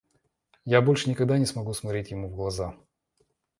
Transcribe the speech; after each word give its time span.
Я 0.65 0.81
больше 0.81 1.11
никогда 1.11 1.37
не 1.37 1.45
смогу 1.45 1.73
смотреть 1.75 2.09
ему 2.09 2.27
в 2.27 2.35
глаза. 2.35 2.75